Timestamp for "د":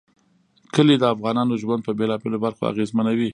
0.99-1.03